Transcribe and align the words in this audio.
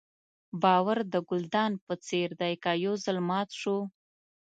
باور 0.63 0.97
د 1.13 1.15
ګلدان 1.29 1.71
په 1.85 1.93
څېر 2.05 2.29
دی 2.41 2.53
که 2.63 2.71
یو 2.85 2.93
ځل 3.03 3.17
مات 3.29 3.49
شو. 3.61 3.77